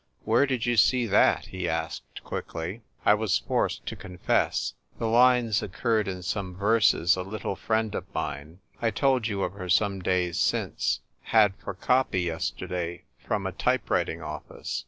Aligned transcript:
"Where 0.25 0.47
did 0.47 0.65
you 0.65 0.77
see 0.77 1.05
that?" 1.05 1.45
he 1.51 1.69
asked 1.69 2.23
quickly. 2.23 2.81
I 3.05 3.13
was 3.13 3.37
forced 3.37 3.85
to 3.85 3.95
confess, 3.95 4.73
"The 4.97 5.05
lines 5.07 5.61
oc 5.61 5.73
curred 5.79 6.07
in 6.07 6.23
some 6.23 6.55
verses 6.55 7.15
a 7.15 7.21
little 7.21 7.55
friend 7.55 7.93
of 7.93 8.11
mine— 8.11 8.61
I 8.81 8.89
told 8.89 9.27
you 9.27 9.43
of 9.43 9.53
her 9.53 9.69
some 9.69 9.99
days 9.99 10.39
since— 10.39 11.01
had 11.35 11.53
for 11.57 11.75
copy 11.75 12.21
yesterday 12.21 13.03
from 13.19 13.45
a 13.45 13.51
type 13.51 13.91
writing 13.91 14.23
office." 14.23 14.79